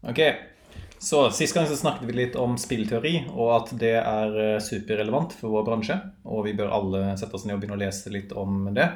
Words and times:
Ok, 0.00 0.20
så 1.00 1.30
Sist 1.30 1.54
gang 1.56 1.66
så 1.68 1.76
snakket 1.76 2.08
vi 2.08 2.16
litt 2.16 2.36
om 2.36 2.58
spillteori, 2.60 3.14
og 3.32 3.50
at 3.54 3.72
det 3.80 3.96
er 4.00 4.34
eh, 4.36 4.62
superrelevant 4.64 5.32
for 5.36 5.52
vår 5.52 5.66
bransje. 5.68 5.96
Og 6.28 6.44
vi 6.48 6.54
bør 6.56 6.72
alle 6.76 7.02
sette 7.20 7.36
oss 7.36 7.46
ned 7.46 7.56
og 7.56 7.62
begynne 7.62 7.78
å 7.78 7.80
lese 7.80 8.12
litt 8.12 8.34
om 8.36 8.66
det. 8.76 8.90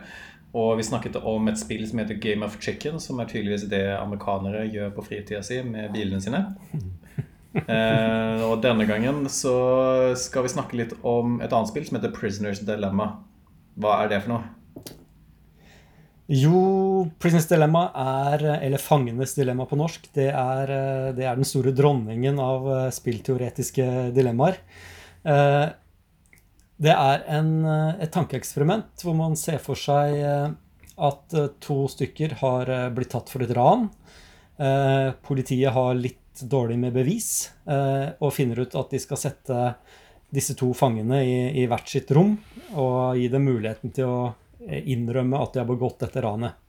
Og 0.55 0.77
vi 0.79 0.87
snakket 0.87 1.17
om 1.27 1.49
et 1.51 1.59
spill 1.59 1.83
som 1.89 2.03
heter 2.03 2.21
Game 2.23 2.47
of 2.47 2.59
Chicken, 2.63 3.01
som 3.03 3.19
er 3.21 3.31
tydeligvis 3.31 3.67
det 3.73 3.87
amerikanere 3.97 4.67
gjør 4.69 4.93
på 4.95 5.07
fritida 5.09 5.41
si 5.43 5.63
med 5.67 5.93
bilene 5.97 6.23
sine. 6.25 6.45
Eh, 7.55 8.41
og 8.43 8.65
denne 8.65 8.83
gangen 8.83 9.29
så 9.31 9.53
skal 10.19 10.43
vi 10.43 10.51
snakke 10.51 10.75
litt 10.75 10.91
om 11.07 11.37
et 11.39 11.53
annet 11.55 11.71
spill 11.71 11.85
som 11.87 12.01
heter 12.01 12.11
Prisoners 12.11 12.59
Dilemma. 12.67 13.07
Hva 13.79 13.93
er 14.03 14.11
det 14.11 14.19
for 14.25 14.33
noe? 14.33 14.64
Jo, 16.33 17.05
Prisoners 17.21 17.47
Dilemma 17.51 17.89
er, 18.01 18.45
eller 18.65 18.81
Fangenes 18.81 19.35
dilemma 19.37 19.67
på 19.69 19.77
norsk, 19.77 20.07
det 20.17 20.31
er, 20.31 20.71
det 21.13 21.27
er 21.29 21.37
den 21.37 21.45
store 21.45 21.75
dronningen 21.77 22.41
av 22.41 22.69
eh, 22.73 22.87
spillteoretiske 22.97 23.89
dilemmaer. 24.17 24.57
Eh, 25.29 25.67
det 26.85 26.95
er 26.95 27.27
en, 27.37 27.51
et 28.01 28.13
tankeeksperiment 28.13 29.05
hvor 29.05 29.19
man 29.19 29.37
ser 29.37 29.61
for 29.63 29.77
seg 29.77 30.17
eh, 30.17 30.49
at 30.97 31.37
to 31.61 31.79
stykker 31.93 32.39
har 32.41 32.73
blitt 32.97 33.13
tatt 33.13 33.29
for 33.29 33.45
et 33.45 33.53
ran. 33.57 33.89
Politiet 35.27 35.75
har 35.75 35.97
litt 35.99 36.25
dårlig 36.43 36.79
med 36.79 36.95
bevis, 36.95 37.51
eh, 37.67 38.15
og 38.19 38.33
finner 38.35 38.65
ut 38.65 38.75
at 38.75 38.91
de 38.91 39.01
skal 39.03 39.21
sette 39.21 39.59
disse 40.35 40.57
to 40.59 40.73
fangene 40.75 41.21
i, 41.23 41.37
i 41.63 41.67
hvert 41.71 41.89
sitt 41.89 42.11
rom 42.15 42.35
og 42.75 43.19
gi 43.19 43.29
dem 43.31 43.47
muligheten 43.47 43.93
til 43.95 44.11
å 44.11 44.19
eh, 44.27 44.35
innrømme 44.61 45.41
at 45.41 45.55
de 45.55 45.63
har 45.63 45.69
begått 45.69 46.03
dette 46.05 46.23
ranet. 46.25 46.61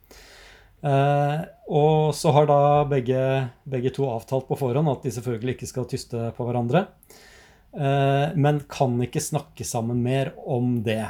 Eh, 0.86 1.40
og 1.72 2.14
så 2.14 2.32
har 2.36 2.48
da 2.50 2.60
begge, 2.88 3.20
begge, 3.64 3.92
to 3.96 4.06
avtalt 4.10 4.46
på 4.48 4.58
forhånd 4.60 4.90
at 4.92 5.06
de 5.06 5.14
selvfølgelig 5.14 5.56
ikke 5.56 5.70
skal 5.70 5.88
tyste 5.90 6.28
på 6.36 6.46
hverandre. 6.46 6.86
Eh, 7.72 8.36
men 8.36 8.62
kan 8.70 8.94
ikke 9.02 9.24
snakke 9.24 9.66
sammen 9.66 10.02
mer 10.04 10.34
om 10.46 10.78
det. 10.86 11.04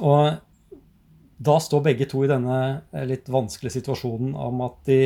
Og 0.00 0.38
da 1.42 1.58
står 1.58 1.84
begge 1.84 2.08
to 2.10 2.22
i 2.24 2.30
denne 2.30 2.58
eh, 2.94 3.06
litt 3.08 3.30
vanskelige 3.32 3.80
situasjonen 3.80 4.36
om 4.38 4.62
at 4.64 4.78
de 4.88 5.00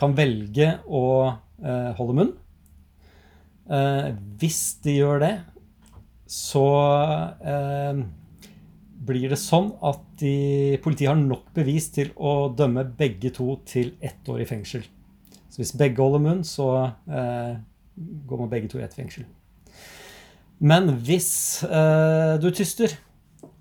kan 0.00 0.16
velge 0.16 0.74
å 0.88 1.04
eh, 1.30 1.90
holde 1.98 2.16
munn. 2.18 2.32
Eh, 3.70 4.10
hvis 4.40 4.62
de 4.84 4.98
gjør 4.98 5.22
det, 5.22 5.34
så 6.30 6.66
eh, 7.42 8.02
blir 9.00 9.32
det 9.32 9.38
sånn 9.40 9.70
at 9.86 10.00
de, 10.20 10.76
politiet 10.84 11.10
har 11.12 11.20
nok 11.20 11.50
bevis 11.56 11.88
til 11.94 12.12
å 12.20 12.50
dømme 12.52 12.84
begge 12.98 13.32
to 13.36 13.54
til 13.68 13.94
ett 14.04 14.28
år 14.28 14.42
i 14.44 14.48
fengsel. 14.48 14.84
Så 15.50 15.62
hvis 15.62 15.74
begge 15.78 16.02
holder 16.02 16.22
munn, 16.22 16.42
så 16.46 16.68
eh, 17.08 17.54
går 17.96 18.42
man 18.42 18.50
begge 18.52 18.70
to 18.70 18.80
i 18.80 18.84
ett 18.84 18.96
fengsel. 18.96 19.24
Men 20.60 20.92
hvis 21.00 21.30
eh, 21.64 22.36
du 22.42 22.50
tyster, 22.52 22.92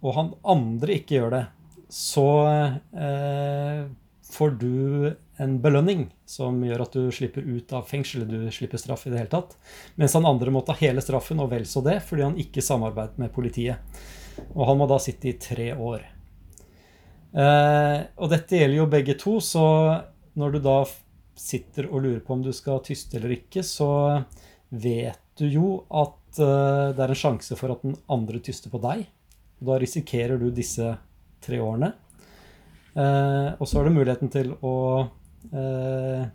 og 0.03 0.13
han 0.17 0.35
andre 0.43 0.99
ikke 0.99 1.17
gjør 1.17 1.35
det, 1.37 1.45
så 1.89 2.27
eh, 2.45 3.87
får 4.29 4.55
du 4.59 5.09
en 5.39 5.55
belønning 5.63 6.09
som 6.27 6.59
gjør 6.63 6.83
at 6.83 6.95
du 6.99 7.09
slipper 7.15 7.47
ut 7.47 7.71
av 7.73 7.87
fengselet, 7.89 8.29
du 8.29 8.51
slipper 8.53 8.81
straff 8.81 9.07
i 9.07 9.13
det 9.13 9.23
hele 9.23 9.31
tatt. 9.31 9.55
Mens 9.95 10.13
han 10.19 10.27
andre 10.27 10.51
må 10.53 10.61
ta 10.67 10.75
hele 10.81 11.01
straffen, 11.03 11.39
og 11.39 11.53
vel 11.53 11.65
så 11.67 11.81
det, 11.85 12.01
fordi 12.05 12.27
han 12.27 12.39
ikke 12.43 12.63
samarbeidet 12.65 13.21
med 13.23 13.31
politiet. 13.33 13.79
Og 14.55 14.63
han 14.69 14.79
må 14.79 14.87
da 14.89 14.99
sitte 15.01 15.31
i 15.31 15.37
tre 15.41 15.71
år. 15.73 16.05
Eh, 17.29 17.97
og 18.17 18.31
dette 18.31 18.57
gjelder 18.57 18.79
jo 18.79 18.89
begge 18.89 19.15
to, 19.19 19.37
så 19.43 19.65
når 20.39 20.55
du 20.55 20.59
da 20.65 20.79
sitter 21.39 21.87
og 21.89 22.03
lurer 22.03 22.23
på 22.25 22.35
om 22.35 22.43
du 22.43 22.51
skal 22.55 22.81
tyste 22.83 23.19
eller 23.19 23.37
ikke, 23.37 23.63
så 23.63 23.89
vet 24.69 25.21
du 25.39 25.47
jo 25.47 25.69
at 25.87 26.41
eh, 26.41 26.89
det 26.95 27.05
er 27.05 27.13
en 27.13 27.21
sjanse 27.21 27.57
for 27.59 27.75
at 27.75 27.85
den 27.85 27.95
andre 28.11 28.41
tyster 28.43 28.73
på 28.73 28.81
deg. 28.83 29.05
Da 29.59 29.77
risikerer 29.79 30.39
du 30.39 30.49
disse 30.55 30.95
tre 31.43 31.61
årene. 31.63 31.93
Eh, 32.95 33.49
og 33.55 33.65
så 33.67 33.79
har 33.79 33.87
du 33.87 33.95
muligheten 33.95 34.31
til 34.33 34.51
å 34.65 34.75
eh, 35.53 36.25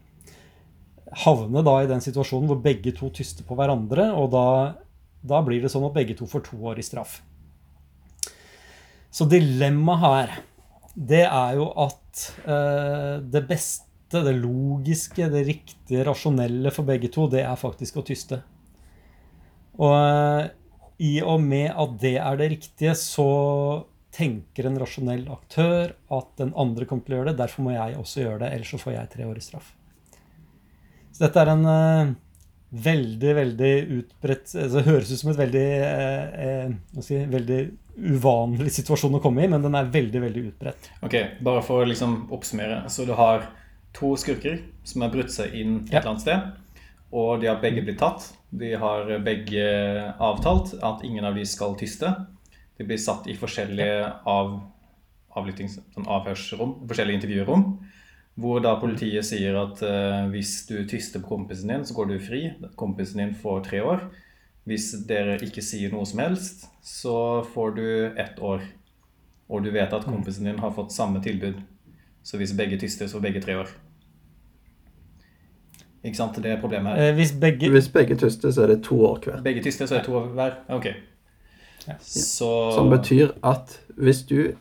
havne 1.25 1.63
da 1.67 1.77
i 1.83 1.91
den 1.91 2.03
situasjonen 2.05 2.49
hvor 2.51 2.63
begge 2.65 2.95
to 2.97 3.11
tyster 3.15 3.47
på 3.47 3.59
hverandre, 3.59 4.11
og 4.17 4.31
da, 4.35 4.47
da 5.21 5.43
blir 5.45 5.63
det 5.63 5.73
sånn 5.73 5.87
at 5.89 5.97
begge 5.97 6.17
to 6.19 6.29
får 6.31 6.49
to 6.49 6.61
år 6.71 6.81
i 6.81 6.87
straff. 6.87 7.21
Så 9.15 9.29
dilemmaet 9.31 10.03
her, 10.03 10.33
det 10.95 11.23
er 11.29 11.59
jo 11.59 11.69
at 11.85 12.25
eh, 12.51 13.23
det 13.23 13.45
beste, 13.47 14.23
det 14.25 14.35
logiske, 14.41 15.29
det 15.31 15.45
riktige, 15.47 16.03
rasjonelle 16.07 16.73
for 16.75 16.87
begge 16.89 17.11
to, 17.15 17.29
det 17.31 17.45
er 17.47 17.59
faktisk 17.59 18.01
å 18.01 18.07
tyste. 18.07 18.41
Og 19.79 19.95
eh, 19.95 20.49
i 21.07 21.15
og 21.23 21.43
med 21.43 21.71
at 21.71 21.95
det 22.03 22.17
er 22.23 22.41
det 22.41 22.51
riktige, 22.57 22.95
så 22.99 23.29
tenker 24.15 24.69
en 24.69 24.79
rasjonell 24.79 25.25
aktør 25.35 25.95
at 26.15 26.35
den 26.39 26.53
andre 26.59 26.87
kommer 26.87 27.07
til 27.07 27.17
å 27.17 27.21
gjøre 27.21 27.33
det. 27.33 27.41
Derfor 27.43 27.67
må 27.67 27.75
jeg 27.75 27.97
også 27.99 28.23
gjøre 28.23 28.43
det, 28.45 28.53
ellers 28.55 28.75
så 28.75 28.83
får 28.83 28.97
jeg 28.97 29.15
tre 29.15 29.31
år 29.31 29.39
i 29.39 29.47
straff. 29.47 29.73
Så 31.15 31.27
dette 31.27 31.43
er 31.43 31.53
en 31.55 31.65
eh, 31.71 32.13
veldig, 32.85 33.33
veldig 33.39 33.73
utbredt 34.01 34.49
altså, 34.59 34.81
Det 34.81 34.87
høres 34.89 35.15
ut 35.15 35.21
som 35.21 35.31
et 35.31 35.41
veldig, 35.45 35.67
eh, 35.87 37.03
si, 37.07 37.19
veldig 37.31 37.61
uvanlig 38.05 38.73
situasjon 38.75 39.17
å 39.19 39.23
komme 39.23 39.45
i, 39.45 39.51
men 39.51 39.65
den 39.65 39.77
er 39.79 39.91
veldig, 39.93 40.21
veldig 40.27 40.43
utbredt. 40.51 40.91
Ok, 41.07 41.17
Bare 41.45 41.63
for 41.65 41.83
å 41.83 41.89
liksom 41.89 42.27
oppsummere. 42.35 42.83
Så 42.93 43.07
du 43.09 43.15
har 43.17 43.49
to 43.95 44.15
skurker 44.21 44.61
som 44.87 45.05
har 45.05 45.13
brutt 45.15 45.33
seg 45.33 45.55
inn 45.57 45.81
et 45.85 45.95
ja. 45.95 46.01
eller 46.01 46.13
annet 46.13 46.25
sted. 46.25 46.53
Og 47.15 47.41
de 47.43 47.51
har 47.51 47.63
begge 47.63 47.85
blitt 47.87 48.01
tatt. 48.03 48.27
De 48.55 48.73
har 48.79 49.11
begge 49.25 49.67
avtalt 50.23 50.75
at 50.83 51.05
ingen 51.07 51.27
av 51.27 51.39
de 51.39 51.47
skal 51.47 51.77
tyste. 51.79 52.11
De 52.79 52.87
blir 52.87 52.99
satt 52.99 53.29
i 53.31 53.37
forskjellige 53.39 54.09
av, 54.31 54.57
sånn 55.35 56.09
avhørsrom, 56.11 56.81
forskjellige 56.91 57.21
intervjurom. 57.21 57.69
Hvor 58.35 58.59
da 58.59 58.75
politiet 58.83 59.27
sier 59.29 59.55
at 59.61 59.79
uh, 59.87 60.27
hvis 60.33 60.65
du 60.67 60.81
tyster 60.91 61.23
på 61.23 61.37
kompisen 61.37 61.71
din, 61.71 61.85
så 61.87 61.95
går 61.95 62.11
du 62.11 62.17
fri. 62.19 62.49
Kompisen 62.79 63.23
din 63.23 63.37
får 63.39 63.63
tre 63.69 63.83
år. 63.87 64.09
Hvis 64.65 64.91
dere 65.09 65.37
ikke 65.45 65.63
sier 65.65 65.93
noe 65.93 66.07
som 66.09 66.23
helst, 66.25 66.67
så 66.85 67.17
får 67.55 67.75
du 67.77 67.87
ett 68.21 68.39
år. 68.41 68.65
Og 69.53 69.65
du 69.65 69.71
vet 69.75 69.93
at 69.93 70.07
kompisen 70.09 70.49
din 70.49 70.61
har 70.63 70.73
fått 70.73 70.93
samme 70.93 71.21
tilbud. 71.25 71.61
Så 72.25 72.41
hvis 72.41 72.55
begge 72.57 72.79
tyster, 72.81 73.07
så 73.07 73.19
får 73.19 73.27
begge 73.27 73.43
tre 73.45 73.59
år. 73.61 73.73
Ikke 76.05 76.17
sant? 76.17 76.37
Det 76.41 76.53
er 76.53 76.61
problemet 76.61 76.97
her. 76.97 77.11
Eh, 77.11 77.15
hvis 77.15 77.33
begge, 77.41 77.71
hvis 77.71 77.89
begge 77.93 78.17
tyster, 78.17 78.51
så 78.51 78.65
er 78.65 78.75
det 78.75 78.83
to 78.85 78.97
år 79.05 79.21
hver. 79.25 79.43
Begge 79.45 79.63
tyster, 79.65 79.87
så 79.87 79.95
er 79.95 79.99
det 79.99 80.07
to 80.07 80.17
år 80.17 80.27
hver? 80.37 80.57
Ok. 80.69 80.87
Så... 82.01 82.49
Som 82.75 82.91
betyr 82.91 83.37
at 83.45 83.81
hvis 83.97 84.23
du 84.25 84.55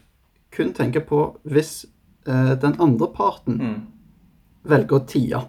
kun 0.52 0.74
tenker 0.74 1.00
på 1.00 1.40
Hvis 1.44 1.86
eh, 2.28 2.62
den 2.62 2.76
andre 2.80 3.08
parten 3.16 3.54
mm. 3.62 3.78
velger 4.64 4.98
å 5.00 5.06
tie 5.08 5.40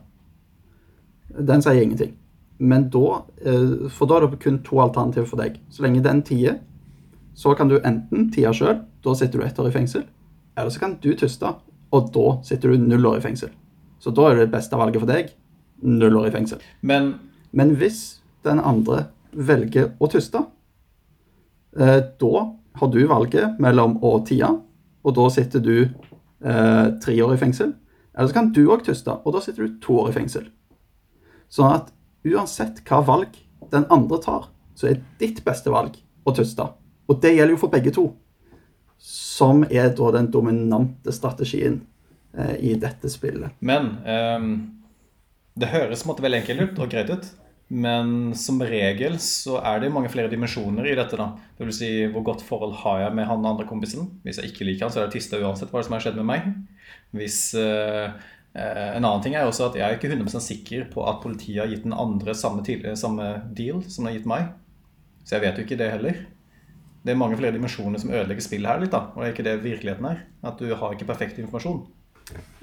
Den 1.34 1.62
sier 1.62 1.82
ingenting. 1.82 2.14
Men 2.58 2.88
da 2.90 3.24
eh, 3.44 3.90
For 3.90 4.06
da 4.06 4.20
er 4.20 4.28
det 4.28 4.40
kun 4.44 4.60
to 4.66 4.78
alternativer 4.82 5.26
for 5.26 5.42
deg. 5.42 5.58
Så 5.70 5.82
lenge 5.84 6.04
den 6.04 6.22
tier, 6.26 6.60
så 7.34 7.54
kan 7.58 7.68
du 7.68 7.80
enten 7.80 8.28
tie 8.34 8.52
sjøl, 8.54 8.84
da 9.02 9.14
sitter 9.18 9.40
du 9.40 9.46
ett 9.46 9.58
år 9.58 9.68
i 9.72 9.74
fengsel. 9.74 10.04
Eller 10.54 10.70
så 10.70 10.80
kan 10.84 10.98
du 11.02 11.10
tuste, 11.18 11.50
og 11.90 12.12
da 12.14 12.26
sitter 12.46 12.70
du 12.70 12.78
null 12.78 13.10
år 13.10 13.18
i 13.18 13.24
fengsel. 13.24 13.50
Så 13.98 14.12
da 14.14 14.28
er 14.28 14.38
det 14.38 14.46
det 14.46 14.54
beste 14.54 14.78
valget 14.78 15.02
for 15.02 15.10
deg 15.10 15.32
null 15.82 16.20
år 16.20 16.28
i 16.30 16.34
fengsel. 16.34 16.62
Men, 16.82 17.16
Men 17.50 17.74
hvis 17.78 18.20
den 18.46 18.60
andre 18.60 19.08
velger 19.34 19.92
å 19.98 20.08
tuste, 20.10 20.44
Eh, 21.76 22.02
da 22.18 22.56
har 22.72 22.88
du 22.88 23.06
valget 23.06 23.58
mellom 23.58 23.96
å 24.04 24.18
tie, 24.26 24.46
og 25.04 25.16
da 25.16 25.26
sitter 25.32 25.62
du 25.62 25.76
eh, 25.82 26.86
tre 27.02 27.16
år 27.22 27.34
i 27.34 27.40
fengsel. 27.40 27.74
Eller 28.14 28.30
så 28.30 28.36
kan 28.36 28.52
du 28.54 28.62
òg 28.68 28.84
tuste, 28.86 29.10
og 29.10 29.34
da 29.34 29.42
sitter 29.42 29.66
du 29.66 29.78
to 29.82 29.98
år 30.04 30.12
i 30.12 30.16
fengsel. 30.20 30.46
Sånn 31.50 31.72
at 31.74 31.90
uansett 32.24 32.82
hva 32.88 33.00
valg 33.04 33.38
den 33.72 33.86
andre 33.92 34.20
tar, 34.22 34.48
så 34.74 34.90
er 34.90 35.02
ditt 35.20 35.42
beste 35.46 35.72
valg 35.72 35.96
å 36.24 36.34
tyste. 36.36 36.66
Og 37.10 37.20
det 37.22 37.34
gjelder 37.34 37.54
jo 37.54 37.62
for 37.64 37.72
begge 37.72 37.92
to. 37.94 38.08
Som 39.04 39.64
er 39.68 39.90
da 39.96 40.10
den 40.14 40.30
dominante 40.32 41.12
strategien 41.12 41.82
eh, 42.36 42.56
i 42.70 42.74
dette 42.80 43.10
spillet. 43.12 43.52
Men 43.60 43.96
um, 44.06 44.52
det 45.58 45.72
høres 45.74 46.06
måtte 46.08 46.24
veldig 46.24 46.40
enkelt 46.42 46.64
ut 46.64 46.84
og 46.84 46.92
greit 46.94 47.12
ut. 47.12 47.26
Men 47.74 48.34
som 48.36 48.60
regel 48.60 49.16
så 49.22 49.56
er 49.64 49.80
det 49.80 49.92
mange 49.92 50.10
flere 50.12 50.30
dimensjoner 50.30 50.86
i 50.86 50.96
dette. 50.98 51.16
da. 51.16 51.30
Det 51.56 51.66
vil 51.66 51.76
si, 51.76 51.90
Hvor 52.12 52.24
godt 52.26 52.44
forhold 52.44 52.74
har 52.84 53.00
jeg 53.06 53.16
med 53.16 53.26
han 53.28 53.46
andre 53.46 53.66
kompisen? 53.66 54.10
Hvis 54.22 54.38
jeg 54.40 54.52
ikke 54.52 54.68
liker 54.68 54.86
han, 54.86 54.94
så 54.94 55.02
er 55.02 55.08
det 55.08 55.18
tista 55.18 55.40
uansett 55.40 55.72
hva 55.72 55.82
som 55.82 55.96
har 55.96 56.04
skjedd 56.04 56.20
med 56.20 56.28
meg. 56.28 56.50
Hvis, 57.16 57.40
uh, 57.56 58.12
en 58.54 59.02
annen 59.02 59.22
ting 59.24 59.34
er 59.34 59.48
også 59.48 59.64
at 59.66 59.76
jeg 59.78 59.82
er 59.82 59.96
ikke 59.96 60.12
100 60.12 60.42
sikker 60.44 60.84
på 60.92 61.02
at 61.10 61.18
politiet 61.24 61.58
har 61.58 61.72
gitt 61.72 61.82
den 61.88 61.96
andre 61.96 62.36
samme, 62.38 62.62
samme 62.94 63.26
deal 63.50 63.80
som 63.90 64.04
de 64.06 64.12
har 64.12 64.18
gitt 64.20 64.28
meg. 64.30 64.52
Så 65.26 65.34
jeg 65.34 65.42
vet 65.42 65.58
jo 65.58 65.64
ikke 65.64 65.78
det 65.80 65.90
heller. 65.90 66.20
Det 67.04 67.12
er 67.12 67.20
mange 67.20 67.36
flere 67.36 67.52
dimensjoner 67.52 68.00
som 68.00 68.12
ødelegger 68.14 68.44
spillet 68.44 68.70
her 68.70 68.80
litt. 68.80 68.92
da, 68.94 69.10
Og 69.12 69.20
det 69.20 69.26
er 69.26 69.34
ikke 69.34 69.46
det 69.48 69.56
virkeligheten 69.64 70.06
er. 70.08 70.22
At 70.44 70.60
du 70.60 70.70
har 70.72 70.94
ikke 70.94 71.08
perfekt 71.08 71.40
informasjon. 71.40 71.82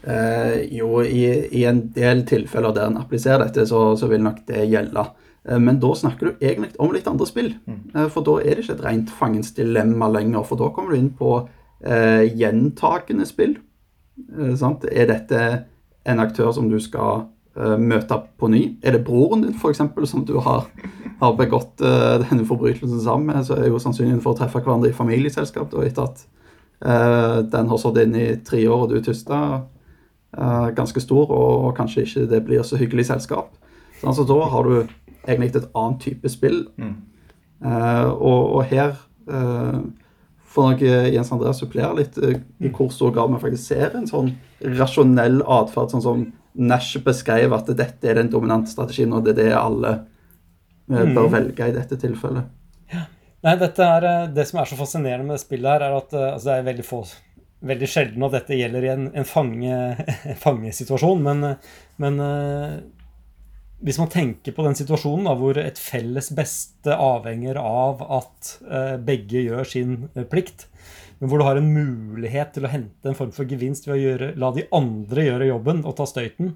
Eh, 0.01 0.63
jo, 0.73 1.03
i, 1.05 1.25
i, 1.53 1.65
en 1.69 1.83
del 1.93 2.23
tilfeller 2.25 2.73
der 2.73 2.89
en 2.89 2.97
appliserer 2.97 3.43
dette, 3.45 3.67
så, 3.69 3.91
så 3.97 4.09
vil 4.09 4.23
nok 4.25 4.41
det 4.47 4.65
gjelde. 4.71 5.05
Eh, 5.45 5.59
men 5.61 5.77
da 5.83 5.91
snakker 5.97 6.31
du 6.31 6.41
egentlig 6.41 6.73
om 6.81 6.93
litt 6.95 7.09
andre 7.09 7.27
spill. 7.29 7.51
Mm. 7.69 7.83
Eh, 7.93 8.07
for 8.13 8.25
da 8.25 8.39
er 8.41 8.57
det 8.57 8.65
ikke 8.65 8.79
et 8.79 8.85
rent 8.87 9.13
fangens 9.13 9.53
dilemma 9.57 10.09
lenger. 10.09 10.45
For 10.49 10.61
da 10.61 10.71
kommer 10.73 10.95
du 10.95 11.01
inn 11.01 11.13
på 11.17 11.35
eh, 11.85 12.25
gjentakende 12.33 13.29
spill. 13.29 13.59
Eh, 14.39 14.65
er 14.89 15.13
dette 15.13 15.43
en 16.03 16.21
aktør 16.23 16.51
som 16.55 16.69
du 16.71 16.77
skal 16.81 17.25
uh, 17.57 17.77
møte 17.77 18.17
på 18.39 18.49
ny? 18.51 18.63
Er 18.83 18.95
det 18.95 19.05
broren 19.07 19.45
din 19.45 19.55
f.eks. 19.55 19.81
som 20.09 20.25
du 20.25 20.37
har, 20.43 20.67
har 21.21 21.37
begått 21.39 21.83
uh, 21.83 22.21
denne 22.23 22.45
forbrytelsen 22.47 23.01
sammen 23.03 23.31
med? 23.31 23.45
Så 23.47 23.57
er 23.57 23.69
jo 23.69 23.81
sannsynligheten 23.81 24.23
for 24.23 24.35
å 24.35 24.39
treffe 24.39 24.63
hverandre 24.63 24.91
i 24.91 24.97
familieselskap 24.97 25.71
da, 25.73 25.85
etter 25.85 26.09
at 26.09 26.23
uh, 26.85 27.37
den 27.51 27.69
har 27.71 27.81
stått 27.81 28.01
inne 28.03 28.25
i 28.25 28.39
tre 28.45 28.63
år 28.67 28.85
og 28.85 28.91
du 28.93 28.99
er 29.01 29.05
tysta, 29.05 29.43
ganske 30.31 31.01
stor, 31.03 31.25
og, 31.27 31.49
og, 31.65 31.71
kanskje 31.75 32.05
ikke 32.05 32.21
det 32.31 32.37
blir 32.47 32.61
så 32.63 32.77
hyggelig 32.79 33.09
selskap. 33.09 33.49
Så 33.99 34.05
altså, 34.07 34.23
da 34.23 34.37
har 34.53 34.63
du 34.63 34.77
egentlig 35.27 35.49
et 35.59 35.65
annet 35.75 35.97
type 36.05 36.29
spill. 36.31 36.61
Mm. 36.79 36.93
Og, 37.67 38.53
og, 38.55 38.61
her 38.69 38.93
får 40.51 40.67
nok 40.67 40.81
Jens 40.83 41.31
Andreas 41.31 41.61
supplere 41.61 41.95
litt 41.95 42.17
i 42.19 42.69
hvor 42.75 42.89
stor 42.91 43.13
grad 43.15 43.31
vi 43.31 43.39
faktisk 43.41 43.71
ser 43.71 43.95
en 43.95 44.07
sånn 44.09 44.33
rasjonell 44.77 45.41
atferd, 45.47 45.93
sånn 45.93 46.03
som 46.05 46.25
Nash 46.53 46.99
beskrev 47.03 47.53
at 47.55 47.69
dette 47.77 48.09
er 48.09 48.19
den 48.19 48.31
dominante 48.31 48.71
strategien, 48.71 49.13
og 49.15 49.23
det 49.23 49.37
er 49.37 49.39
det 49.39 49.51
alle 49.55 49.91
eh, 50.91 51.05
bør 51.05 51.29
mm. 51.29 51.33
velge 51.35 51.67
i 51.69 51.75
dette 51.75 51.97
tilfellet. 51.99 52.49
Ja. 52.91 53.05
Nei, 53.47 53.53
dette 53.61 53.85
er, 53.87 54.07
eh, 54.09 54.29
Det 54.35 54.45
som 54.49 54.59
er 54.59 54.67
så 54.69 54.79
fascinerende 54.79 55.29
med 55.29 55.37
det 55.37 55.45
spillet, 55.45 55.69
her, 55.71 55.85
er 55.87 55.99
at 56.01 56.13
eh, 56.13 56.33
altså, 56.33 56.49
det 56.49 56.57
er 56.57 56.67
veldig, 56.67 56.87
få, 56.87 56.99
veldig 57.71 57.89
sjelden 57.93 58.27
at 58.27 58.35
dette 58.35 58.59
gjelder 58.59 58.87
i 58.87 58.91
en, 58.91 59.07
en 59.15 59.27
fange, 59.27 59.77
fangesituasjon. 60.43 61.23
Men, 61.29 61.53
men 62.03 62.19
hvis 63.81 63.97
man 63.97 64.11
tenker 64.13 64.53
på 64.53 64.63
den 64.65 64.77
situasjonen 64.77 65.25
da, 65.29 65.35
hvor 65.37 65.57
et 65.57 65.79
felles 65.81 66.29
beste 66.37 66.93
avhenger 66.93 67.57
av 67.61 68.03
at 68.05 68.51
begge 69.05 69.41
gjør 69.41 69.65
sin 69.67 69.95
plikt, 70.29 70.67
men 71.21 71.29
hvor 71.29 71.37
du 71.37 71.45
har 71.45 71.59
en 71.59 71.69
mulighet 71.69 72.55
til 72.55 72.65
å 72.65 72.71
hente 72.71 73.11
en 73.11 73.17
form 73.17 73.29
for 73.35 73.45
gevinst 73.49 73.85
ved 73.85 73.93
å 73.93 74.01
gjøre, 74.01 74.29
la 74.41 74.47
de 74.55 74.65
andre 74.73 75.27
gjøre 75.27 75.51
jobben 75.51 75.83
og 75.85 75.93
ta 75.99 76.07
støyten, 76.09 76.55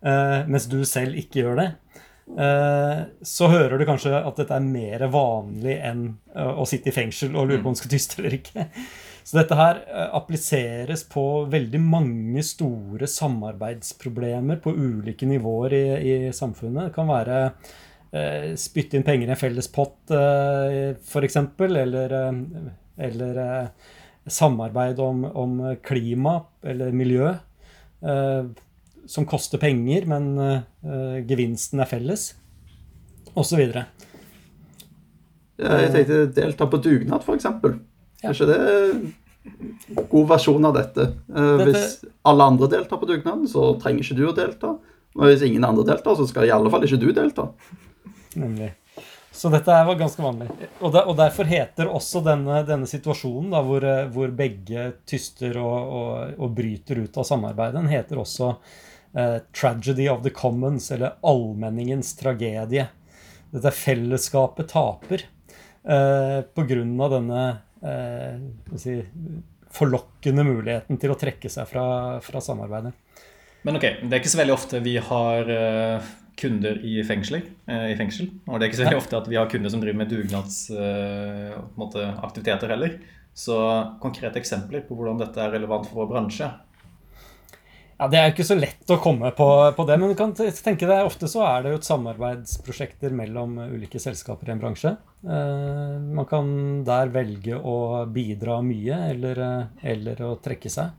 eh, 0.00 0.38
mens 0.48 0.70
du 0.72 0.78
selv 0.88 1.18
ikke 1.20 1.42
gjør 1.42 1.60
det, 1.60 1.66
eh, 2.40 3.02
så 3.20 3.50
hører 3.52 3.76
du 3.76 3.84
kanskje 3.84 4.14
at 4.16 4.40
dette 4.40 4.56
er 4.56 4.64
mer 4.64 5.04
vanlig 5.12 5.76
enn 5.84 6.06
eh, 6.32 6.48
å 6.48 6.64
sitte 6.64 6.88
i 6.88 6.96
fengsel 6.96 7.36
og 7.36 7.50
lure 7.50 7.60
på 7.60 7.68
om 7.68 7.76
du 7.76 7.82
skal 7.82 7.92
tyste 7.92 8.22
eller 8.22 8.38
ikke. 8.38 8.64
Så 9.26 9.40
dette 9.40 9.56
her 9.58 9.80
eh, 9.90 10.06
appliseres 10.14 11.02
på 11.10 11.24
veldig 11.50 11.80
mange 11.82 12.44
store 12.46 13.08
samarbeidsproblemer 13.10 14.60
på 14.62 14.74
ulike 14.76 15.26
nivåer 15.26 15.74
i, 15.74 15.84
i 16.06 16.16
samfunnet. 16.36 16.88
Det 16.88 16.94
kan 16.94 17.10
være 17.10 17.40
eh, 18.14 18.52
spytte 18.60 18.98
inn 18.98 19.06
penger 19.06 19.26
i 19.26 19.34
en 19.34 19.40
felles 19.40 19.68
pott, 19.74 19.98
eh, 20.14 20.92
f.eks., 20.94 21.40
eller, 21.66 22.14
eh, 22.20 22.68
eller 23.08 23.40
eh, 23.42 23.90
samarbeid 24.30 25.02
om, 25.02 25.26
om 25.26 25.58
klima 25.82 26.36
eller 26.62 26.94
miljø 26.94 27.32
eh, 27.32 28.46
som 29.10 29.26
koster 29.26 29.58
penger, 29.62 30.06
men 30.06 30.30
eh, 30.38 31.18
gevinsten 31.26 31.82
er 31.82 31.90
felles, 31.90 32.28
osv. 33.34 33.66
Ja, 33.66 33.82
jeg 35.82 35.92
tenkte 35.98 36.22
delta 36.38 36.70
på 36.70 36.82
dugnad, 36.86 37.26
f.eks. 37.26 37.50
Ja. 38.26 38.32
Er 38.32 38.36
ikke 38.36 38.50
det 38.52 40.06
god 40.10 40.28
versjon 40.32 40.68
av 40.68 40.74
dette? 40.76 41.10
Eh, 41.30 41.52
dette? 41.62 41.66
Hvis 41.70 41.98
alle 42.26 42.50
andre 42.52 42.70
deltar 42.72 43.00
på 43.00 43.08
dugnaden, 43.08 43.46
så 43.50 43.72
trenger 43.82 44.04
ikke 44.04 44.18
du 44.18 44.24
å 44.28 44.36
delta. 44.36 44.74
Og 45.16 45.28
hvis 45.30 45.44
ingen 45.46 45.64
andre 45.64 45.86
deltar, 45.88 46.18
så 46.18 46.26
skal 46.28 46.48
i 46.48 46.52
alle 46.54 46.72
fall 46.72 46.84
ikke 46.84 47.00
du 47.00 47.08
delta. 47.14 47.48
Nemlig. 48.36 48.74
Så 49.36 49.50
dette 49.52 49.72
var 49.84 49.98
ganske 50.00 50.22
vanlig. 50.22 50.48
Og, 50.80 50.90
der, 50.94 51.04
og 51.04 51.16
derfor 51.18 51.48
heter 51.48 51.90
også 51.92 52.22
denne, 52.24 52.62
denne 52.68 52.88
situasjonen, 52.88 53.50
da, 53.52 53.60
hvor, 53.64 53.84
eh, 53.84 54.06
hvor, 54.12 54.32
begge 54.32 54.90
tyster 55.08 55.58
og, 55.60 55.74
og, 55.98 56.36
og, 56.38 56.54
bryter 56.56 57.02
ut 57.04 57.18
av 57.20 57.26
samarbeidet, 57.28 57.76
den 57.76 57.92
heter 57.92 58.22
også 58.22 58.54
eh, 59.12 59.38
'Tragedy 59.52 60.08
of 60.08 60.22
the 60.24 60.32
Commons', 60.32 60.88
eller 60.94 61.18
'Allmenningens 61.20 62.14
tragedie'. 62.16 62.88
Dette 63.52 63.72
fellesskapet 63.76 64.72
taper 64.72 65.26
eh, 65.84 66.40
pga. 66.56 67.08
denne 67.12 67.44
si, 68.80 68.94
forlokkende 69.76 70.42
muligheten 70.46 70.96
til 71.00 71.10
å 71.12 71.18
trekke 71.18 71.48
seg 71.52 71.64
fra, 71.70 71.84
fra 72.24 72.40
samarbeidet. 72.42 72.92
Men 73.66 73.76
ok, 73.80 73.86
det 74.04 74.12
er 74.12 74.20
ikke 74.20 74.34
så 74.36 74.42
veldig 74.42 74.54
ofte 74.54 74.84
vi 74.84 74.94
har 75.02 75.40
uh, 75.50 75.98
kunder 76.38 76.74
i, 76.86 77.02
fengsel, 77.06 77.36
uh, 77.66 77.88
i 77.90 77.96
fengsel. 77.98 78.26
Og 78.46 78.54
det 78.54 78.62
er 78.64 78.68
ikke 78.70 78.80
så 78.80 78.86
veldig 78.86 79.02
ofte 79.02 79.18
at 79.18 79.30
vi 79.30 79.38
har 79.40 79.50
kunder 79.50 79.70
som 79.72 79.82
driver 79.82 80.00
med 80.02 80.12
dugnadsaktiviteter 80.12 82.68
heller. 82.74 82.92
Så 83.36 83.56
konkrete 84.00 84.38
eksempler 84.40 84.80
på 84.86 84.94
hvordan 84.96 85.18
dette 85.20 85.38
er 85.42 85.50
relevant 85.56 85.86
for 85.88 85.96
vår 86.02 86.08
bransje. 86.14 86.48
Ja, 87.96 88.08
Det 88.12 88.18
er 88.18 88.26
jo 88.26 88.34
ikke 88.34 88.44
så 88.44 88.58
lett 88.58 88.90
å 88.92 88.98
komme 89.00 89.30
på, 89.32 89.48
på 89.72 89.84
det, 89.88 89.96
men 89.96 90.12
du 90.12 90.16
kan 90.18 90.34
tenke 90.36 90.84
deg, 90.84 91.06
ofte 91.08 91.30
så 91.32 91.46
er 91.48 91.62
det 91.64 91.70
jo 91.72 91.78
et 91.80 91.88
samarbeidsprosjekter 91.88 93.14
mellom 93.16 93.56
ulike 93.72 94.00
selskaper 94.02 94.50
i 94.50 94.52
en 94.52 94.60
bransje. 94.60 94.92
man 95.24 96.28
kan 96.28 96.50
der 96.84 97.08
velge 97.14 97.56
å 97.56 98.04
bidra 98.12 98.60
mye 98.62 99.00
eller, 99.14 99.40
eller 99.80 100.20
å 100.28 100.34
trekke 100.44 100.70
seg. 100.70 100.92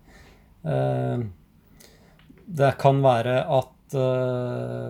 Det 2.48 2.72
kan 2.80 3.02
være 3.04 3.42
at 3.44 3.98
eh, 4.00 4.88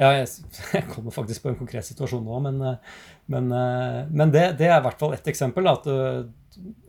Ja, 0.00 0.12
jeg, 0.16 0.28
jeg, 0.74 0.86
kommer 0.88 1.12
faktisk 1.12 1.44
på 1.44 1.52
en 1.52 1.58
konkret 1.60 1.84
situasjon 1.90 2.24
nå, 2.24 2.38
men, 2.46 2.60
eh, 2.64 3.00
men, 3.30 3.50
uh, 3.52 4.06
men 4.08 4.32
det, 4.32 4.46
det, 4.58 4.70
er 4.70 4.80
i 4.80 4.84
hvert 4.86 4.98
fall 4.98 5.12
ett 5.14 5.28
eksempel. 5.30 5.68
At 5.70 5.84
uh, 5.86 6.24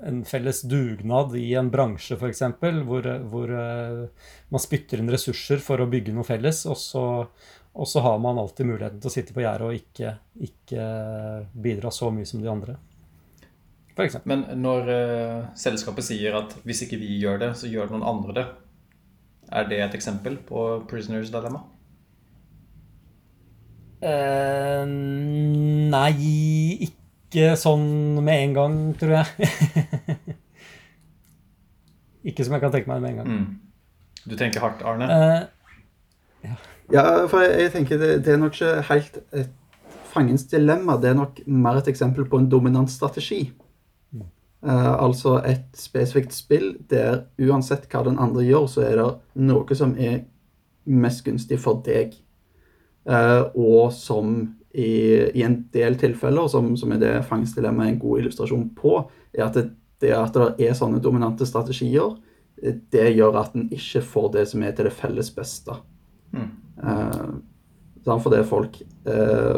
en 0.04 0.22
felles 0.26 0.62
dugnad 0.66 1.36
i 1.38 1.54
en 1.60 1.72
bransje, 1.72 2.18
f.eks., 2.18 2.44
hvor, 2.88 3.10
hvor 3.32 3.52
man 3.52 4.64
spytter 4.64 5.02
inn 5.02 5.12
ressurser 5.12 5.62
for 5.64 5.82
å 5.82 5.90
bygge 5.92 6.16
noe 6.16 6.28
felles, 6.28 6.64
og 6.70 6.80
så, 6.80 7.04
og 7.74 7.90
så 7.90 8.04
har 8.06 8.18
man 8.24 8.40
alltid 8.42 8.70
muligheten 8.70 9.02
til 9.02 9.12
å 9.12 9.14
sitte 9.14 9.36
på 9.36 9.44
gjerdet 9.44 9.68
og 9.68 9.78
ikke, 9.78 10.16
ikke, 10.50 10.88
bidra 11.54 11.94
så 11.94 12.10
mye 12.14 12.28
som 12.30 12.42
de 12.42 12.50
andre. 12.52 12.78
For 13.96 14.24
Men 14.26 14.48
når 14.64 14.90
selskapet 15.60 16.08
sier 16.08 16.38
at 16.40 16.56
hvis 16.66 16.86
ikke 16.88 17.00
vi 17.02 17.20
gjør 17.22 17.42
det, 17.44 17.54
så 17.60 17.70
gjør 17.70 17.92
noen 17.92 18.08
andre 18.08 18.38
det, 18.40 18.48
er 19.52 19.68
det 19.68 19.82
et 19.84 19.96
eksempel 19.98 20.38
på 20.48 20.64
prisoners 20.90 21.32
dilemma? 21.34 21.66
Uh, 24.02 24.88
nei, 25.92 26.16
ikke 26.88 27.01
sånn 27.60 28.20
med 28.24 28.46
en 28.48 28.54
gang, 28.56 28.78
tror 29.00 29.14
jeg. 29.22 29.50
ikke 32.32 32.46
som 32.46 32.58
jeg 32.58 32.64
kan 32.64 32.74
tenke 32.74 32.92
meg 32.92 33.02
med 33.02 33.14
en 33.14 33.22
gang. 33.22 33.32
Mm. 33.32 33.48
Du 34.28 34.36
tenker 34.38 34.62
hardt, 34.62 34.84
Arne? 34.86 35.08
Uh, 35.08 36.46
ja. 36.46 36.58
ja. 36.94 37.06
for 37.32 37.42
jeg, 37.42 37.58
jeg 37.64 37.74
tenker 37.78 38.02
det, 38.02 38.12
det, 38.26 38.36
er 38.36 38.42
nok 38.42 38.58
ikke 38.58 38.76
helt 38.92 39.18
et 39.32 39.50
fangens 40.12 40.46
dilemma. 40.52 41.00
Det 41.02 41.12
er 41.12 41.18
nok 41.18 41.42
mer 41.48 41.80
et 41.80 41.90
eksempel 41.90 42.28
på 42.30 42.42
en 42.42 42.50
dominant 42.52 42.92
strategi. 42.92 43.46
Uh, 44.62 44.94
altså 44.94 45.40
et 45.42 45.72
spesifikt 45.74 46.36
spill 46.38 46.76
der 46.92 47.24
uansett 47.42 47.88
hva 47.90 48.04
den 48.06 48.20
andre 48.22 48.44
gjør, 48.46 48.68
så 48.70 48.84
er 48.86 49.00
det 49.00 49.08
noe 49.42 49.78
som 49.78 49.96
er 49.98 50.20
mest 50.86 51.24
gunstig 51.26 51.58
for 51.64 51.82
deg. 51.86 52.14
Uh, 53.10 53.50
og 53.58 53.90
som 53.98 54.52
i, 54.74 54.92
i, 55.36 55.44
en 55.44 55.58
del 55.74 55.98
tilfeller, 56.00 56.48
som, 56.52 56.74
som 56.80 56.94
er 56.96 57.02
det 57.02 57.14
fangstdilemmaet 57.28 57.90
er 57.90 57.94
en 57.94 58.02
god 58.02 58.22
illustrasjon 58.24 58.68
på, 58.78 58.98
er 59.36 59.46
at 59.48 59.58
det, 59.60 59.66
det 60.04 60.14
at 60.16 60.36
det 60.38 60.68
er 60.70 60.78
sånne 60.78 61.02
dominante 61.04 61.48
strategier, 61.48 62.16
det 62.62 63.08
gjør 63.16 63.40
at 63.42 63.56
en 63.58 63.70
ikke 63.74 64.04
får 64.06 64.28
det 64.36 64.46
som 64.52 64.64
er 64.64 64.76
til 64.78 64.88
det 64.88 64.94
felles 64.94 65.32
beste. 65.34 65.74
Mm. 66.32 66.52
for 68.06 68.30
det 68.32 68.46
folk, 68.48 68.78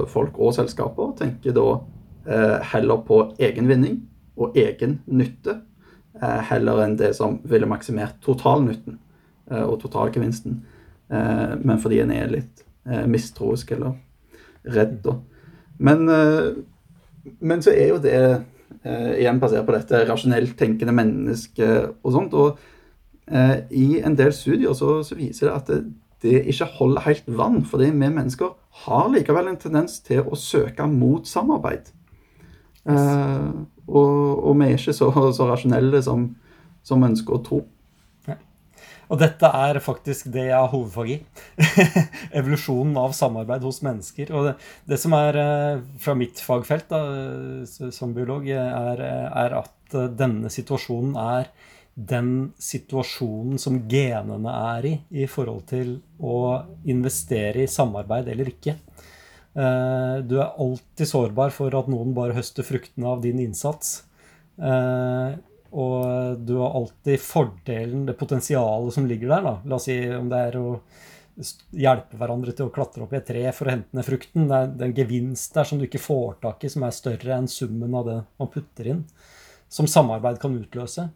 folk 0.09 0.39
og 0.39 0.55
selskaper 0.55 1.11
tenker 1.19 1.53
da 1.53 1.67
heller 2.71 3.03
på 3.05 3.19
egen 3.43 3.67
vinning 3.69 3.99
og 4.39 4.57
egen 4.57 4.99
nytte, 5.05 5.59
eh, 6.21 6.41
heller 6.49 6.83
enn 6.83 6.97
det 6.97 7.13
som 7.17 7.39
ville 7.49 7.69
maksimert 7.69 8.19
totalnytten 8.25 8.97
eh, 9.51 9.63
og 9.63 9.79
totalgevinsten. 9.83 10.61
Eh, 11.09 11.53
men 11.61 11.81
fordi 11.81 12.01
en 12.03 12.13
er 12.13 12.31
litt 12.31 12.65
mistroisk 13.07 13.69
eller 13.71 13.93
redd, 14.65 14.99
da. 15.05 15.17
Men, 15.83 16.05
men 17.39 17.63
så 17.65 17.73
er 17.73 17.89
jo 17.93 17.97
det 18.03 18.19
igjen 18.83 19.39
basert 19.41 19.65
på 19.67 19.73
dette 19.75 20.03
rasjonelt 20.07 20.53
tenkende 20.59 20.93
mennesket 20.95 21.97
og 22.03 22.13
sånt. 22.13 22.35
Og 22.37 22.59
i 23.73 23.87
en 24.05 24.15
del 24.19 24.31
studier 24.35 24.75
så, 24.77 24.99
så 25.03 25.17
viser 25.17 25.49
det 25.49 25.55
at 25.55 25.71
det, 25.71 25.79
det 26.23 26.43
ikke 26.53 26.69
holder 26.77 27.05
helt 27.07 27.27
vann. 27.27 27.65
Fordi 27.65 27.89
vi 27.91 28.11
mennesker 28.15 28.53
har 28.85 29.09
likevel 29.11 29.51
en 29.51 29.59
tendens 29.59 29.99
til 30.05 30.23
å 30.23 30.39
søke 30.39 30.87
mot 30.89 31.27
samarbeid. 31.27 31.91
Uh, 32.83 33.63
og, 33.87 34.43
og, 34.43 34.57
vi 34.59 34.65
er 34.65 34.75
ikke 34.75 34.95
så, 34.95 35.07
så 35.35 35.47
rasjonelle 35.47 36.01
som, 36.03 36.27
som 36.83 37.03
ønsker 37.03 37.37
å 37.37 37.43
tro. 37.45 37.61
Og 39.13 39.19
dette 39.21 39.45
er 39.45 39.77
faktisk 39.83 40.31
det 40.33 40.47
jeg 40.47 40.57
har 40.57 40.71
hovedfag 40.71 41.11
i. 41.13 41.17
Evolusjonen 42.39 42.97
av 42.97 43.13
samarbeid 43.13 43.65
hos 43.67 43.83
mennesker. 43.85 44.31
Og 44.33 44.47
det, 44.47 44.53
det 44.89 44.97
som 45.01 45.13
er 45.17 45.37
eh, 45.37 45.83
fra 46.01 46.15
mitt 46.17 46.41
fagfelt 46.41 46.89
da, 46.89 47.03
som 47.93 48.15
biolog, 48.15 48.49
er, 48.49 49.03
er 49.05 49.57
at 49.59 49.97
denne 50.17 50.49
situasjonen 50.49 51.13
er 51.21 51.51
den 51.93 52.53
situasjonen 52.57 53.59
som 53.61 53.83
genene 53.89 54.53
er 54.73 54.87
i 54.89 54.93
i 55.23 55.27
forhold 55.29 55.67
til 55.69 55.99
å 56.17 56.63
investere 56.89 57.67
i 57.67 57.69
samarbeid 57.69 58.31
eller 58.33 58.49
ikke. 58.49 58.79
Eh, 59.53 60.15
du 60.25 60.39
er 60.39 60.57
alltid 60.57 61.09
sårbar 61.09 61.53
for 61.53 61.77
at 61.77 61.91
noen 61.91 62.15
bare 62.17 62.33
høster 62.37 62.65
fruktene 62.65 63.13
av 63.13 63.21
din 63.25 63.41
innsats. 63.43 63.99
Eh, 65.73 65.79
og 65.79 66.37
du 66.45 66.57
har 66.57 66.75
alltid 66.75 67.19
fordelen, 67.21 68.05
det 68.05 68.17
potensialet 68.19 68.93
som 68.93 69.07
ligger 69.07 69.29
der. 69.29 69.43
Da. 69.43 69.55
La 69.65 69.75
oss 69.75 69.89
si 69.89 69.97
om 70.13 70.29
det 70.29 70.41
er 70.49 70.59
å 70.59 70.67
hjelpe 71.73 72.17
hverandre 72.19 72.53
til 72.53 72.67
å 72.67 72.73
klatre 72.73 73.03
opp 73.03 73.13
i 73.13 73.17
et 73.17 73.25
tre 73.25 73.47
for 73.57 73.67
å 73.67 73.73
hente 73.73 73.97
ned 73.97 74.05
frukten. 74.05 74.47
Det 74.49 74.59
er, 74.59 74.75
en 74.85 74.97
gevinst 74.97 75.55
der 75.55 75.65
som 75.65 75.79
du 75.79 75.87
ikke 75.87 76.01
får 76.01 76.37
tak 76.43 76.63
i, 76.63 76.69
som 76.69 76.85
er 76.85 76.93
større 76.93 77.37
enn 77.37 77.49
summen 77.49 77.97
av 77.97 78.05
det 78.09 78.19
man 78.39 78.51
putter 78.53 78.91
inn. 78.93 79.01
Som 79.73 79.89
samarbeid 79.89 80.37
kan 80.41 80.53
utløse. 80.53 81.07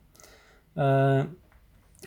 Uh, 0.78 1.26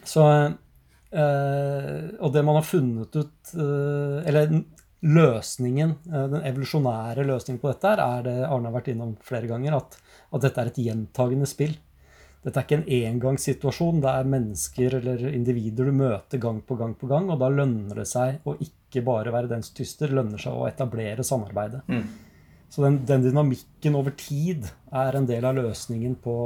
så 0.06 0.24
uh, 0.30 2.02
Og 2.22 2.28
det 2.30 2.42
man 2.46 2.54
har 2.54 2.62
funnet 2.62 3.16
ut 3.18 3.50
uh, 3.58 4.22
Eller 4.22 4.52
løsningen, 5.02 5.96
den 6.06 6.44
evolusjonære 6.46 7.24
løsningen 7.26 7.58
på 7.58 7.70
dette, 7.72 7.94
er 7.98 8.22
det 8.26 8.34
Arne 8.44 8.68
har 8.68 8.74
vært 8.76 8.90
innom 8.92 9.14
flere 9.24 9.48
ganger, 9.50 9.78
at, 9.78 9.96
at 10.36 10.44
dette 10.44 10.60
er 10.60 10.70
et 10.70 10.80
gjentagende 10.84 11.48
spill. 11.48 11.72
Dette 12.40 12.56
er 12.56 12.64
ikke 12.64 12.78
en 12.78 13.12
engangssituasjon. 13.12 14.00
Det 14.00 14.10
er 14.10 14.32
mennesker 14.32 14.96
eller 15.00 15.26
individer 15.28 15.90
du 15.90 15.96
møter 15.96 16.40
gang 16.40 16.62
på 16.64 16.76
gang 16.80 16.94
på 16.96 17.10
gang. 17.10 17.28
Og 17.28 17.40
da 17.42 17.50
lønner 17.52 18.00
det 18.00 18.06
seg 18.08 18.40
å 18.48 18.56
ikke 18.56 19.04
bare 19.04 19.34
være 19.34 19.50
den 19.50 19.64
som 19.66 19.76
tyster, 19.76 20.12
lønner 20.16 20.40
seg 20.40 20.56
å 20.56 20.66
etablere 20.70 21.26
samarbeidet. 21.26 21.82
Mm. 21.90 22.06
Så 22.70 22.84
den, 22.86 23.00
den, 23.04 23.26
dynamikken 23.26 23.98
over 23.98 24.14
tid 24.16 24.70
er 24.94 25.18
en 25.18 25.26
del 25.28 25.44
av 25.44 25.58
løsningen 25.58 26.14
på, 26.22 26.36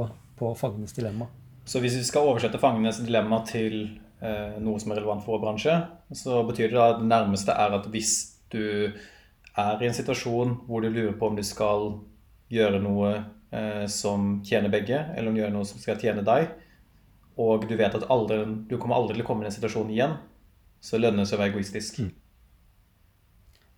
på 0.41 0.55
fangenes 0.59 0.97
dilemma. 0.97 1.29
Så 1.69 1.81
hvis 1.85 1.99
vi 2.01 2.05
skal 2.09 2.27
oversette 2.27 2.61
fangenes 2.61 2.99
dilemma 3.05 3.43
til 3.49 3.77
eh, 4.25 4.57
noe 4.65 4.81
som 4.81 4.93
er 4.93 5.01
relevant 5.01 5.23
for 5.25 5.37
vår 5.37 5.45
bransje, 5.45 5.77
så 6.17 6.43
betyr 6.49 6.73
det 6.73 6.81
at 6.81 7.03
det 7.03 7.11
nærmeste 7.13 7.55
er 7.55 7.77
at 7.79 7.87
hvis 7.93 8.17
du 8.53 8.65
er 9.55 9.83
i 9.83 9.87
en 9.87 9.97
situasjon 9.97 10.59
hvor 10.67 10.83
du 10.83 10.91
lurer 10.91 11.15
på 11.19 11.31
om 11.31 11.39
du 11.39 11.45
skal 11.47 11.93
gjøre 12.53 12.81
noe 12.83 13.15
eh, 13.55 13.87
som 13.91 14.41
tjener 14.47 14.73
begge, 14.73 14.99
eller 15.15 15.31
om 15.31 15.37
du 15.37 15.43
gjør 15.45 15.55
noe 15.55 15.69
som 15.69 15.81
skal 15.83 16.01
tjene 16.01 16.27
deg, 16.27 16.51
og 17.41 17.67
du 17.69 17.75
vet 17.79 17.95
at 17.97 18.07
aldri, 18.13 18.43
du 18.69 18.77
kommer 18.79 18.99
aldri 18.99 19.17
til 19.17 19.25
å 19.25 19.29
komme 19.31 19.45
i 19.45 19.49
den 19.49 19.57
situasjonen 19.57 19.95
igjen, 19.95 20.19
så 20.85 21.01
lønner 21.01 21.25
det 21.25 21.31
seg 21.31 21.39
å 21.39 21.43
være 21.43 21.55
egoistisk. 21.55 22.03
Mm. 22.05 22.13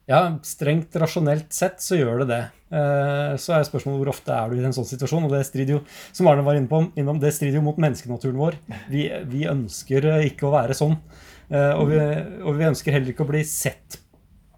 Ja, 0.06 0.20
strengt 0.46 0.94
rasjonelt 1.02 1.54
sett 1.54 1.80
så 1.82 1.96
gjør 1.98 2.22
det 2.22 2.26
det. 2.30 2.42
Eh, 2.78 3.32
så 3.42 3.56
er 3.56 3.64
spørsmålet 3.66 4.02
hvor 4.02 4.10
ofte 4.12 4.34
er 4.34 4.52
du 4.52 4.60
i 4.60 4.66
en 4.66 4.74
sånn 4.74 4.86
situasjon. 4.86 5.26
Og 5.26 5.32
det 5.34 5.42
strider 5.48 5.76
jo, 5.76 5.80
som 6.14 6.28
Arne 6.30 6.44
var 6.46 6.58
inne 6.58 6.70
på, 6.70 6.78
innom, 6.98 7.18
det 7.22 7.32
strider 7.34 7.58
jo 7.58 7.64
mot 7.66 7.80
menneskenaturen 7.82 8.38
vår. 8.38 8.58
Vi, 8.92 9.08
vi 9.32 9.46
ønsker 9.50 10.06
ikke 10.28 10.46
å 10.46 10.52
være 10.54 10.76
sånn. 10.78 10.94
Eh, 11.50 11.72
og 11.74 11.90
vi, 11.90 11.98
og 12.42 12.54
vi, 12.58 12.68
ønsker 12.68 12.94
heller 12.94 13.10
ikke 13.10 13.26
å 13.26 13.32
bli 13.32 13.42
sett, 13.50 13.98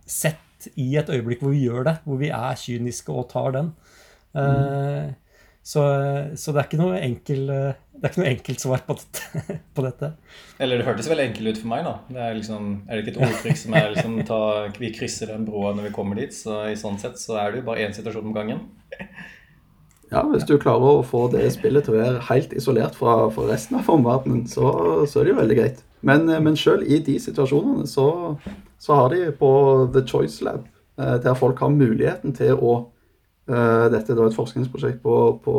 sett 0.04 0.68
i 0.76 0.90
et 1.00 1.08
øyeblikk 1.12 1.40
hvor 1.44 1.56
vi 1.56 1.64
gjør 1.64 1.88
det, 1.88 1.96
hvor 2.04 2.20
vi 2.20 2.28
er 2.34 2.60
kyniske 2.60 3.14
og 3.14 3.30
tar 3.32 3.56
den. 3.56 3.72
Mm. 4.36 5.14
Så, 5.68 5.82
så, 6.36 6.52
det 6.52 6.60
er 6.60 6.66
ikke 6.68 6.80
noe 6.80 6.96
enkel 7.04 7.50
det 7.98 8.06
er 8.06 8.12
ikke 8.12 8.20
noe 8.22 8.30
enkelt 8.30 8.62
svar 8.62 8.82
på 8.86 8.94
dette, 8.96 9.40
på 9.76 9.82
dette. 9.82 10.10
Eller 10.62 10.78
det 10.78 10.86
hørtes 10.86 11.08
veldig 11.10 11.24
enkelt 11.28 11.50
ut 11.50 11.58
for 11.58 11.70
meg. 11.72 11.82
da. 11.84 11.94
Det 12.06 12.20
er, 12.22 12.36
liksom, 12.38 12.68
er 12.86 12.94
det 12.94 13.02
ikke 13.02 13.14
et 13.16 13.24
ordtrykk 13.26 13.58
som 13.58 13.74
er 13.74 13.88
liksom, 13.94 14.14
ta, 14.28 14.38
Vi 14.78 14.92
krysser 14.94 15.32
den 15.32 15.48
broa 15.48 15.72
når 15.74 15.88
vi 15.88 15.96
kommer 15.96 16.20
dit. 16.20 16.36
Så 16.36 16.60
i 16.70 16.78
sånn 16.78 17.00
sett 17.02 17.18
så 17.18 17.40
er 17.42 17.50
det 17.50 17.60
jo 17.60 17.66
bare 17.66 17.88
én 17.88 17.96
situasjon 17.96 18.30
om 18.30 18.36
gangen. 18.36 18.62
Ja, 20.12 20.22
hvis 20.30 20.46
du 20.48 20.54
klarer 20.62 21.00
å 21.00 21.04
få 21.04 21.26
det 21.34 21.42
spillet 21.52 21.84
til 21.84 21.98
å 21.98 21.98
være 21.98 22.22
helt 22.30 22.54
isolert 22.56 22.94
fra, 22.96 23.16
fra 23.34 23.48
resten 23.50 23.76
av 23.76 23.90
omverdenen, 23.92 24.46
så, 24.48 24.70
så, 25.04 25.18
er 25.18 25.26
det 25.26 25.34
jo 25.34 25.40
veldig 25.42 25.58
greit. 25.58 25.82
Men, 26.06 26.30
men 26.46 26.56
selv 26.56 26.86
i 26.86 27.00
de 27.04 27.18
situasjonene 27.20 27.84
så, 27.90 28.06
så 28.80 29.02
har 29.02 29.10
de 29.12 29.26
på 29.36 29.50
The 29.92 30.06
Choice 30.06 30.46
Lab, 30.46 30.70
eh, 31.02 31.18
der 31.26 31.36
folk 31.36 31.60
har 31.60 31.74
muligheten 31.74 32.32
til 32.38 32.54
å 32.56 32.78
Eh, 32.78 32.97
dette 33.48 34.12
er 34.12 34.26
et 34.26 34.36
forskningsprosjekt 34.36 35.00
på, 35.00 35.14
på 35.44 35.54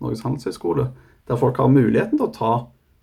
Norges 0.00 0.22
handelshøyskole, 0.24 0.86
der 1.28 1.40
folk 1.40 1.58
har 1.60 1.68
muligheten 1.72 2.16
til 2.16 2.28
å 2.28 2.32
ta 2.32 2.52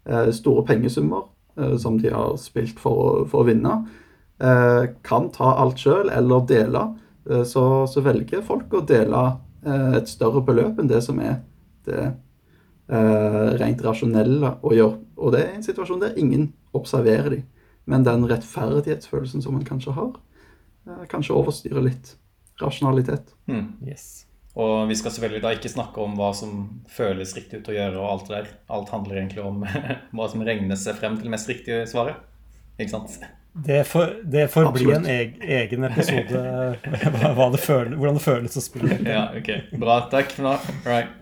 eh, 0.10 0.32
store 0.34 0.63
pengesummer 0.66 1.28
eh, 1.60 1.75
som 1.78 2.00
de 2.02 2.10
har 2.13 2.34
spilt 2.42 2.80
for, 2.82 3.28
for 3.30 3.44
å 3.44 3.50
vinne. 3.52 3.84
Kan 5.06 5.30
ta 5.32 5.54
alt 5.62 5.80
sjøl 5.80 6.10
eller 6.12 6.42
dele. 6.50 6.80
Så, 7.48 7.62
så, 7.88 8.02
velger 8.04 8.42
folk 8.44 8.74
å 8.75 8.82
dele 8.84 9.22
et 9.96 10.10
større 10.12 10.42
beløp 10.44 10.82
enn 10.82 10.90
det 10.90 11.00
som 11.06 11.22
er 11.24 11.38
det 11.88 12.10
rent 13.62 13.84
rasjonelle 13.86 14.50
å 14.60 14.74
gjøre. 14.75 14.98
Og 15.16 15.32
det 15.32 15.46
er 15.46 15.54
en 15.54 15.63
situasjon 15.63 16.02
der 16.02 16.20
ingen 16.20 16.50
observerer 16.75 17.30
dem. 17.38 17.46
Men 17.86 18.04
den 18.04 18.25
rettferdighetsfølelsen 18.28 19.46
som 19.46 19.56
man 19.56 19.63
kanskje 19.70 19.96
har, 19.96 20.12
kanskje 21.13 21.38
overstyrer 21.38 21.88
litt 21.88 22.18
rasjonalitet. 22.62 23.34
Mm. 23.50 23.66
Yes. 23.88 24.26
Og 24.54 24.88
vi 24.90 24.96
skal 25.00 25.16
selvfølgelig 25.16 25.44
da 25.46 25.54
ikke 25.56 25.72
snakke 25.72 26.02
om 26.04 26.18
hva 26.18 26.30
som 26.38 26.58
føles 26.94 27.34
riktig 27.38 27.64
ut 27.64 27.72
å 27.72 27.78
gjøre, 27.78 27.96
og 27.98 28.10
alt 28.10 28.28
det 28.28 28.36
der. 28.36 28.52
Alt 28.76 28.92
handler 28.94 29.22
egentlig 29.22 29.46
om 29.46 29.64
hva 30.18 30.28
som 30.30 30.46
regner 30.46 30.78
seg 30.80 31.00
frem 31.00 31.18
til 31.18 31.30
det 31.30 31.34
mest 31.34 31.50
riktige 31.50 31.88
svaret. 31.90 32.22
Ikke 32.78 32.94
sant? 32.94 33.18
Det 33.54 33.84
forblir 33.86 34.30
det 34.34 34.48
får 34.50 34.72
bli 34.74 34.88
en 34.96 35.06
egen 35.06 35.84
episode 35.86 36.40
hva 37.38 37.50
det 37.54 37.60
føler, 37.62 37.98
hvordan 37.98 38.18
det 38.18 38.24
føles 38.26 38.58
å 38.58 38.64
spille. 38.66 38.98
Ja, 39.06 39.28
ok. 39.38 39.52
Bra. 39.78 40.00
Takk 40.14 40.34
for 40.34 40.50
nå. 40.50 40.56
Right. 40.88 41.20